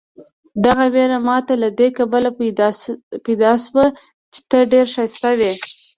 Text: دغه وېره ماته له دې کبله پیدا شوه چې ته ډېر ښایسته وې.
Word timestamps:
دغه 0.65 0.85
وېره 0.93 1.19
ماته 1.27 1.53
له 1.61 1.69
دې 1.79 1.87
کبله 1.97 2.29
پیدا 3.29 3.51
شوه 3.65 3.85
چې 4.33 4.39
ته 4.49 4.57
ډېر 4.71 4.85
ښایسته 4.93 5.29
وې. 5.39 5.53